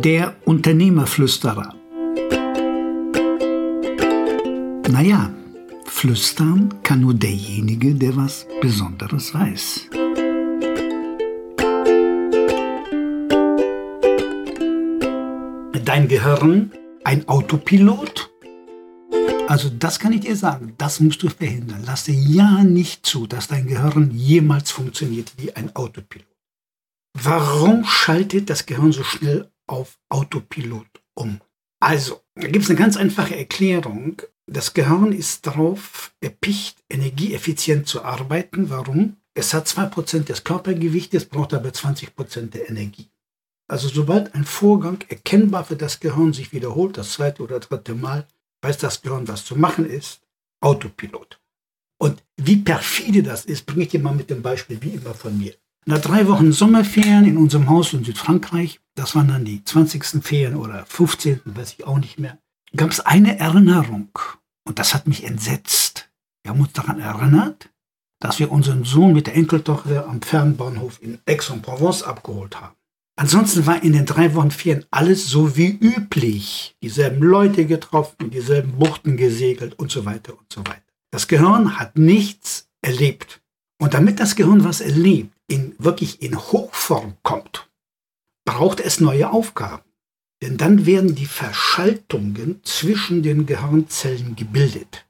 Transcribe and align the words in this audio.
Der 0.00 0.36
Unternehmerflüsterer. 0.44 1.74
Naja, 4.88 5.34
flüstern 5.86 6.72
kann 6.84 7.00
nur 7.00 7.14
derjenige, 7.14 7.96
der 7.96 8.16
was 8.16 8.46
Besonderes 8.60 9.34
weiß. 9.34 9.88
Dein 15.84 16.06
Gehirn 16.06 16.70
ein 17.02 17.26
Autopilot? 17.26 18.30
Also 19.48 19.68
das 19.68 19.98
kann 19.98 20.12
ich 20.12 20.20
dir 20.20 20.36
sagen, 20.36 20.74
das 20.78 21.00
musst 21.00 21.24
du 21.24 21.28
verhindern. 21.28 21.82
Lasse 21.84 22.12
ja 22.12 22.62
nicht 22.62 23.04
zu, 23.04 23.26
dass 23.26 23.48
dein 23.48 23.66
Gehirn 23.66 24.12
jemals 24.12 24.70
funktioniert 24.70 25.32
wie 25.38 25.52
ein 25.56 25.74
Autopilot. 25.74 26.28
Warum 27.20 27.84
schaltet 27.84 28.48
das 28.48 28.64
Gehirn 28.64 28.92
so 28.92 29.02
schnell 29.02 29.50
auf 29.68 29.98
Autopilot 30.08 30.86
um? 31.14 31.40
Also, 31.80 32.20
da 32.34 32.48
gibt 32.48 32.64
es 32.64 32.70
eine 32.70 32.78
ganz 32.78 32.96
einfache 32.96 33.36
Erklärung. 33.36 34.22
Das 34.46 34.74
Gehirn 34.74 35.12
ist 35.12 35.46
darauf 35.46 36.12
erpicht, 36.20 36.82
energieeffizient 36.88 37.86
zu 37.86 38.02
arbeiten. 38.02 38.70
Warum? 38.70 39.16
Es 39.34 39.54
hat 39.54 39.68
2% 39.68 40.24
des 40.24 40.42
Körpergewichtes, 40.42 41.26
braucht 41.26 41.54
aber 41.54 41.68
20% 41.68 42.50
der 42.50 42.68
Energie. 42.68 43.08
Also 43.68 43.88
sobald 43.88 44.34
ein 44.34 44.44
Vorgang 44.44 45.04
erkennbar 45.08 45.64
für 45.64 45.76
das 45.76 46.00
Gehirn 46.00 46.32
sich 46.32 46.52
wiederholt, 46.52 46.96
das 46.96 47.12
zweite 47.12 47.42
oder 47.42 47.60
dritte 47.60 47.94
Mal, 47.94 48.26
weiß 48.62 48.78
das 48.78 49.02
Gehirn, 49.02 49.28
was 49.28 49.44
zu 49.44 49.56
machen 49.56 49.88
ist. 49.88 50.22
Autopilot. 50.60 51.38
Und 51.98 52.22
wie 52.36 52.56
perfide 52.56 53.22
das 53.22 53.44
ist, 53.44 53.66
bringe 53.66 53.82
ich 53.82 53.90
dir 53.90 54.00
mal 54.00 54.14
mit 54.14 54.30
dem 54.30 54.42
Beispiel 54.42 54.78
wie 54.80 54.90
immer 54.90 55.14
von 55.14 55.36
mir. 55.36 55.54
Nach 55.84 56.00
drei 56.00 56.26
Wochen 56.26 56.52
Sommerferien 56.52 57.24
in 57.24 57.36
unserem 57.36 57.68
Haus 57.68 57.92
in 57.92 58.04
Südfrankreich, 58.04 58.80
das 58.98 59.14
waren 59.14 59.28
dann 59.28 59.44
die 59.44 59.62
20. 59.62 60.24
Ferien 60.24 60.56
oder 60.56 60.84
15., 60.86 61.40
weiß 61.44 61.74
ich 61.78 61.86
auch 61.86 61.98
nicht 61.98 62.18
mehr, 62.18 62.38
gab 62.74 62.90
es 62.90 63.00
eine 63.00 63.38
Erinnerung. 63.38 64.10
Und 64.64 64.78
das 64.78 64.92
hat 64.92 65.06
mich 65.06 65.24
entsetzt. 65.24 66.10
Wir 66.42 66.50
haben 66.50 66.60
uns 66.60 66.72
daran 66.72 67.00
erinnert, 67.00 67.70
dass 68.20 68.38
wir 68.38 68.50
unseren 68.50 68.84
Sohn 68.84 69.12
mit 69.12 69.26
der 69.26 69.36
Enkeltochter 69.36 70.08
am 70.08 70.20
Fernbahnhof 70.20 71.00
in 71.00 71.18
Aix-en-Provence 71.26 72.02
abgeholt 72.02 72.60
haben. 72.60 72.74
Ansonsten 73.16 73.66
war 73.66 73.82
in 73.82 73.92
den 73.92 74.06
drei 74.06 74.34
Wochen 74.34 74.50
Ferien 74.50 74.84
alles 74.90 75.28
so 75.28 75.56
wie 75.56 75.70
üblich. 75.70 76.76
Dieselben 76.82 77.22
Leute 77.22 77.66
getroffen, 77.66 78.30
dieselben 78.30 78.78
Buchten 78.78 79.16
gesegelt 79.16 79.78
und 79.78 79.90
so 79.90 80.04
weiter 80.04 80.38
und 80.38 80.52
so 80.52 80.60
weiter. 80.60 80.82
Das 81.10 81.26
Gehirn 81.26 81.78
hat 81.78 81.96
nichts 81.96 82.68
erlebt. 82.80 83.40
Und 83.80 83.94
damit 83.94 84.20
das 84.20 84.36
Gehirn 84.36 84.64
was 84.64 84.80
erlebt, 84.80 85.34
in, 85.48 85.74
wirklich 85.78 86.20
in 86.20 86.36
Hochform 86.36 87.14
kommt, 87.22 87.67
braucht 88.48 88.80
es 88.80 88.98
neue 88.98 89.30
Aufgaben. 89.30 89.82
Denn 90.42 90.56
dann 90.56 90.86
werden 90.86 91.14
die 91.14 91.26
Verschaltungen 91.26 92.60
zwischen 92.64 93.22
den 93.22 93.44
Gehirnzellen 93.44 94.36
gebildet. 94.36 95.06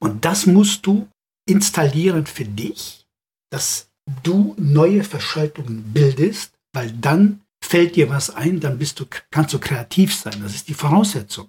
Und 0.00 0.26
das 0.26 0.44
musst 0.44 0.84
du 0.86 1.08
installieren 1.48 2.26
für 2.26 2.44
dich, 2.44 3.06
dass 3.50 3.88
du 4.22 4.54
neue 4.58 5.02
Verschaltungen 5.02 5.94
bildest, 5.94 6.52
weil 6.74 6.92
dann 6.92 7.40
fällt 7.64 7.96
dir 7.96 8.10
was 8.10 8.28
ein, 8.28 8.60
dann 8.60 8.76
bist 8.76 9.00
du, 9.00 9.06
kannst 9.30 9.54
du 9.54 9.58
kreativ 9.58 10.14
sein. 10.14 10.38
Das 10.42 10.54
ist 10.54 10.68
die 10.68 10.74
Voraussetzung. 10.74 11.48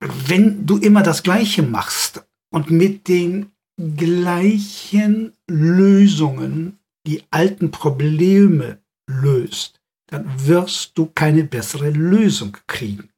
Wenn 0.00 0.66
du 0.66 0.76
immer 0.76 1.02
das 1.02 1.22
Gleiche 1.22 1.62
machst 1.62 2.22
und 2.52 2.70
mit 2.70 3.08
den 3.08 3.50
gleichen 3.78 5.32
Lösungen 5.48 6.78
die 7.06 7.22
alten 7.30 7.70
Probleme 7.70 8.82
löst, 9.06 9.80
dann 10.06 10.26
wirst 10.46 10.92
du 10.96 11.06
keine 11.06 11.44
bessere 11.44 11.90
Lösung 11.90 12.56
kriegen. 12.66 13.10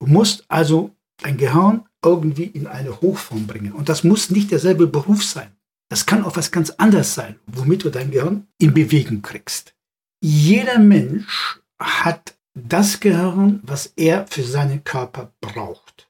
Du 0.00 0.06
musst 0.06 0.44
also 0.48 0.94
dein 1.18 1.36
Gehirn 1.36 1.84
irgendwie 2.04 2.44
in 2.44 2.66
eine 2.66 3.00
Hochform 3.00 3.46
bringen. 3.46 3.72
Und 3.72 3.88
das 3.88 4.04
muss 4.04 4.30
nicht 4.30 4.50
derselbe 4.50 4.86
Beruf 4.86 5.24
sein. 5.24 5.52
Das 5.88 6.06
kann 6.06 6.24
auch 6.24 6.36
was 6.36 6.50
ganz 6.50 6.70
anderes 6.70 7.14
sein, 7.14 7.38
womit 7.46 7.84
du 7.84 7.90
dein 7.90 8.10
Gehirn 8.10 8.46
in 8.58 8.74
Bewegung 8.74 9.22
kriegst. 9.22 9.74
Jeder 10.22 10.78
Mensch 10.78 11.60
hat 11.78 12.34
das 12.54 13.00
Gehirn, 13.00 13.60
was 13.62 13.92
er 13.96 14.26
für 14.26 14.42
seinen 14.42 14.84
Körper 14.84 15.32
braucht. 15.40 16.08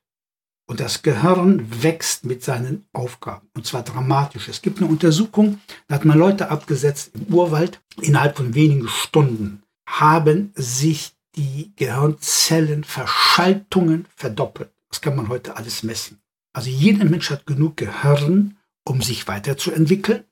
Und 0.68 0.80
das 0.80 1.02
Gehirn 1.02 1.82
wächst 1.82 2.24
mit 2.24 2.42
seinen 2.42 2.86
Aufgaben. 2.92 3.48
Und 3.54 3.66
zwar 3.66 3.82
dramatisch. 3.82 4.48
Es 4.48 4.62
gibt 4.62 4.78
eine 4.78 4.88
Untersuchung, 4.88 5.60
da 5.88 5.96
hat 5.96 6.04
man 6.04 6.18
Leute 6.18 6.50
abgesetzt 6.50 7.10
im 7.14 7.34
Urwald. 7.34 7.80
Innerhalb 8.00 8.36
von 8.36 8.54
wenigen 8.54 8.88
Stunden 8.88 9.61
haben 10.00 10.52
sich 10.54 11.12
die 11.36 11.72
Gehirnzellenverschaltungen 11.76 14.06
verdoppelt. 14.16 14.72
Das 14.88 15.00
kann 15.00 15.16
man 15.16 15.28
heute 15.28 15.56
alles 15.56 15.82
messen. 15.82 16.22
Also 16.54 16.70
jeder 16.70 17.04
Mensch 17.04 17.30
hat 17.30 17.46
genug 17.46 17.76
Gehirn, 17.78 18.56
um 18.84 19.02
sich 19.02 19.28
weiterzuentwickeln 19.28 20.24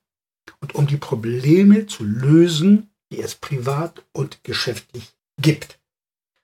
und 0.59 0.75
um 0.75 0.87
die 0.87 0.97
Probleme 0.97 1.87
zu 1.87 2.03
lösen, 2.03 2.91
die 3.11 3.21
es 3.21 3.35
privat 3.35 4.05
und 4.13 4.43
geschäftlich 4.43 5.13
gibt. 5.39 5.79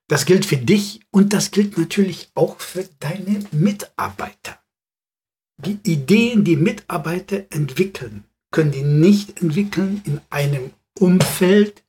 Das 0.08 0.26
gilt 0.26 0.46
für 0.46 0.58
dich 0.58 1.02
und 1.12 1.34
das 1.34 1.52
gilt 1.52 1.78
natürlich 1.78 2.32
auch 2.34 2.60
für 2.60 2.88
deine 3.00 3.44
Mitarbeiter. 3.52 4.60
Die 5.58 5.80
Ideen, 5.84 6.44
die 6.44 6.56
Mitarbeiter 6.56 7.46
entwickeln, 7.50 8.24
können 8.52 8.72
die 8.72 8.84
nicht 8.84 9.42
entwickeln 9.42 10.02
in 10.06 10.22
einem 10.30 10.72
Umfeld, 10.98 11.84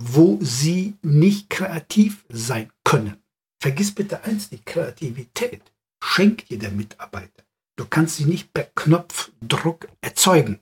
wo 0.00 0.38
sie 0.40 0.96
nicht 1.02 1.50
kreativ 1.50 2.24
sein 2.28 2.70
können. 2.84 3.16
Vergiss 3.60 3.94
bitte 3.94 4.24
eins, 4.24 4.50
die 4.50 4.62
Kreativität 4.64 5.62
schenkt 6.02 6.50
dir 6.50 6.58
der 6.58 6.70
Mitarbeiter. 6.70 7.44
Du 7.76 7.84
kannst 7.86 8.16
sie 8.16 8.24
nicht 8.24 8.52
per 8.52 8.64
Knopfdruck 8.74 9.88
erzeugen. 10.00 10.60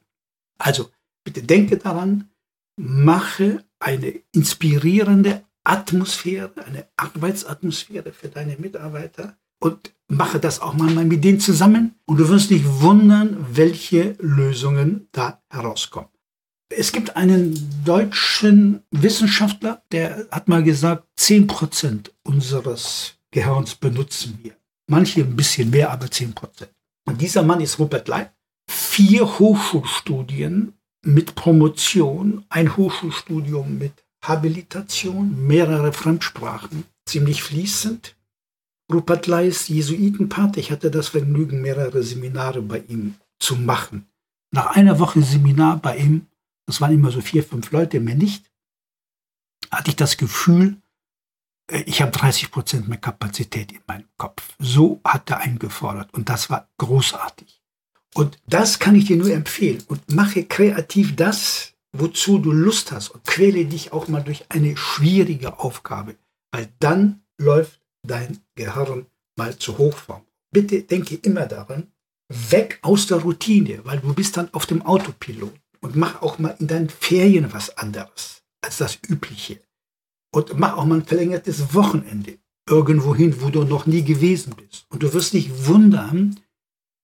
Also 0.59 0.91
bitte 1.25 1.43
denke 1.43 1.77
daran, 1.77 2.31
mache 2.79 3.65
eine 3.79 4.21
inspirierende 4.33 5.45
Atmosphäre, 5.65 6.53
eine 6.65 6.89
Arbeitsatmosphäre 6.97 8.13
für 8.13 8.29
deine 8.29 8.57
Mitarbeiter 8.57 9.37
und 9.61 9.95
mache 10.09 10.39
das 10.39 10.61
auch 10.61 10.75
mal 10.75 11.05
mit 11.05 11.25
denen 11.25 11.41
zusammen 11.41 11.97
und 12.05 12.19
du 12.19 12.29
wirst 12.29 12.51
dich 12.51 12.65
wundern, 12.65 13.47
welche 13.51 14.17
Lösungen 14.21 15.09
da 15.13 15.43
herauskommen. 15.51 16.11
Es 16.69 16.93
gibt 16.93 17.17
einen 17.17 17.85
deutschen 17.85 18.83
Wissenschaftler, 18.91 19.83
der 19.93 20.27
hat 20.31 20.49
mal 20.49 20.63
gesagt, 20.63 21.07
10% 21.19 22.11
unseres 22.25 23.15
Gehirns 23.31 23.75
benutzen 23.75 24.39
wir. 24.43 24.57
Manche 24.89 25.21
ein 25.21 25.37
bisschen 25.37 25.71
mehr, 25.71 25.91
aber 25.91 26.07
10%. 26.07 26.33
Und 27.07 27.21
dieser 27.21 27.43
Mann 27.43 27.61
ist 27.61 27.79
Rupert 27.79 28.09
Leib. 28.09 28.33
Vier 28.69 29.39
Hochschulstudien 29.39 30.75
mit 31.05 31.37
Promotion, 31.37 32.45
ein 32.49 32.77
Hochschulstudium 32.77 33.79
mit 33.79 33.93
Habilitation, 34.25 35.47
mehrere 35.47 35.93
Fremdsprachen, 35.93 36.85
ziemlich 37.05 37.43
fließend. 37.43 38.17
Rupert 38.93 39.27
Lai 39.29 39.47
ist 39.47 39.69
Jesuitenpater. 39.69 40.59
Ich 40.59 40.73
hatte 40.73 40.91
das 40.91 41.09
Vergnügen, 41.09 41.61
mehrere 41.61 42.03
Seminare 42.03 42.63
bei 42.63 42.83
ihm 42.89 43.15
zu 43.39 43.57
machen. 43.57 44.07
Nach 44.53 44.75
einer 44.75 44.99
Woche 44.99 45.23
Seminar 45.23 45.77
bei 45.77 45.97
ihm, 45.97 46.27
das 46.67 46.81
waren 46.81 46.93
immer 46.93 47.11
so 47.11 47.21
vier, 47.21 47.43
fünf 47.43 47.71
Leute, 47.71 48.01
mehr 48.01 48.17
nicht, 48.17 48.51
hatte 49.71 49.91
ich 49.91 49.97
das 49.97 50.17
Gefühl, 50.17 50.81
äh, 51.71 51.83
ich 51.87 52.03
habe 52.03 52.13
30 52.13 52.51
Prozent 52.51 52.89
mehr 52.89 52.99
Kapazität 52.99 53.73
in 53.73 53.83
meinem 53.87 54.09
Kopf. 54.17 54.55
So 54.59 55.01
hat 55.05 55.31
er 55.31 55.39
eingefordert 55.39 56.13
und 56.15 56.29
das 56.29 56.51
war 56.51 56.69
großartig. 56.79 57.63
Und 58.15 58.39
das 58.47 58.79
kann 58.79 58.95
ich 58.95 59.05
dir 59.05 59.17
nur 59.17 59.31
empfehlen. 59.31 59.83
Und 59.89 60.11
mache 60.11 60.45
kreativ 60.45 61.17
das, 61.17 61.75
wozu 61.93 62.39
du 62.39 62.51
Lust 62.51 62.91
hast. 62.91 63.11
Und 63.11 63.25
quäle 63.25 63.67
dich 63.67 63.93
auch 63.93 64.09
mal 64.09 64.23
durch 64.23 64.47
eine 64.49 64.75
schwierige 64.77 65.59
Aufgabe. 65.59 66.17
Weil 66.51 66.73
dann 66.79 67.21
läuft 67.37 67.83
dein 68.03 68.39
Gehirn 68.55 69.05
mal 69.37 69.59
zu 69.59 69.77
Hochform. 69.77 70.23
Bitte 70.51 70.83
denke 70.83 71.17
immer 71.17 71.45
daran, 71.45 71.93
weg 72.29 72.79
aus 72.81 73.07
der 73.07 73.19
Routine, 73.19 73.85
weil 73.85 73.99
du 74.01 74.15
bist 74.15 74.39
dann 74.39 74.49
auf 74.55 74.65
dem 74.65 74.81
Autopilot. 74.81 75.53
Und 75.87 75.95
mach 75.95 76.21
auch 76.21 76.41
mal 76.41 76.57
in 76.59 76.67
deinen 76.67 76.89
Ferien 76.89 77.53
was 77.53 77.79
anderes 77.79 78.43
als 78.61 78.79
das 78.79 78.99
Übliche. 79.07 79.61
Und 80.33 80.59
mach 80.59 80.77
auch 80.77 80.85
mal 80.85 80.97
ein 80.97 81.07
verlängertes 81.07 81.75
Wochenende 81.75 82.41
irgendwohin, 82.69 83.41
wo 83.41 83.51
du 83.51 83.63
noch 83.63 83.87
nie 83.87 84.03
gewesen 84.03 84.57
bist. 84.57 84.87
Und 84.89 85.05
du 85.05 85.15
wirst 85.15 85.33
dich 85.33 85.69
wundern, 85.69 86.41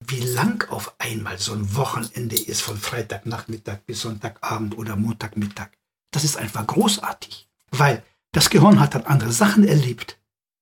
wie 0.04 0.18
lang 0.18 0.68
auf 0.68 0.96
einmal 0.98 1.38
so 1.38 1.52
ein 1.52 1.76
Wochenende 1.76 2.34
ist, 2.34 2.60
von 2.60 2.76
Freitagnachmittag 2.76 3.82
bis 3.86 4.00
Sonntagabend 4.00 4.76
oder 4.76 4.96
Montagmittag. 4.96 5.68
Das 6.10 6.24
ist 6.24 6.36
einfach 6.36 6.66
großartig, 6.66 7.48
weil 7.70 8.02
das 8.32 8.50
Gehirn 8.50 8.80
hat 8.80 8.96
dann 8.96 9.04
andere 9.04 9.30
Sachen 9.30 9.62
erlebt 9.62 10.18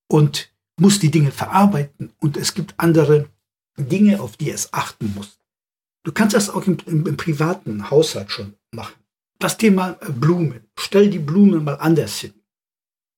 und 0.09 0.53
muss 0.79 0.99
die 0.99 1.11
Dinge 1.11 1.33
verarbeiten 1.33 2.13
und 2.19 2.37
es 2.37 2.53
gibt 2.53 2.75
andere 2.77 3.31
Dinge, 3.79 4.21
auf 4.21 4.37
die 4.37 4.51
es 4.51 4.75
achten 4.75 5.15
muss. 5.15 5.40
Du 6.05 6.12
kannst 6.12 6.35
das 6.35 6.50
auch 6.50 6.67
im, 6.67 6.79
im, 6.87 7.06
im 7.06 7.17
privaten 7.17 7.91
Haushalt 7.91 8.31
schon 8.31 8.55
machen. 8.73 8.94
Das 9.38 9.56
Thema 9.56 9.93
Blumen. 10.19 10.67
Stell 10.79 11.11
die 11.11 11.19
Blumen 11.19 11.64
mal 11.64 11.75
anders 11.75 12.19
hin. 12.19 12.35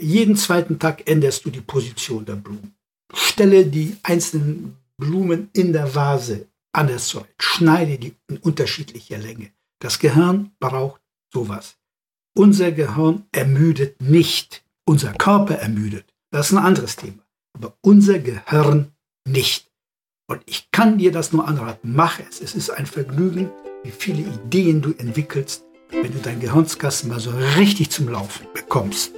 jeden 0.00 0.37
zweiten 0.37 0.79
Tag 0.79 1.08
änderst 1.08 1.44
du 1.44 1.50
die 1.50 1.61
Position 1.61 2.25
der 2.25 2.37
Blumen. 2.37 2.75
Stelle 3.12 3.67
die 3.67 3.96
einzelnen 4.02 4.76
Blumen 4.96 5.50
in 5.52 5.73
der 5.73 5.94
Vase 5.94 6.49
anders 6.73 7.08
zurecht. 7.08 7.34
Schneide 7.40 7.99
die 7.99 8.14
in 8.29 8.38
unterschiedlicher 8.38 9.19
Länge. 9.19 9.52
Das 9.81 9.99
Gehirn 9.99 10.52
braucht 10.61 11.00
sowas. 11.32 11.76
Unser 12.37 12.73
Gehirn 12.73 13.26
ermüdet 13.32 14.00
nicht. 14.00 14.64
Unser 14.84 15.12
Körper 15.12 15.56
ermüdet. 15.56 16.12
Das 16.31 16.46
ist 16.46 16.52
ein 16.52 16.64
anderes 16.64 16.96
Thema. 16.96 17.25
Aber 17.55 17.76
unser 17.82 18.19
Gehirn 18.19 18.93
nicht. 19.29 19.72
Und 20.29 20.43
ich 20.47 20.71
kann 20.71 20.99
dir 20.99 21.13
das 21.13 21.33
nur 21.33 21.47
anraten. 21.47 21.95
Mach 21.95 22.21
es. 22.21 22.41
Es 22.41 22.55
ist 22.55 22.71
ein 22.71 22.87
Vergnügen, 22.87 23.51
wie 23.83 23.91
viele 23.91 24.23
Ideen 24.23 24.81
du 24.81 24.93
entwickelst, 24.93 25.65
wenn 25.91 26.13
du 26.13 26.19
dein 26.19 26.41
Gehirnskasten 26.41 27.11
mal 27.11 27.21
so 27.21 27.33
richtig 27.59 27.91
zum 27.91 28.09
Laufen 28.09 28.47
bekommst. 28.55 29.13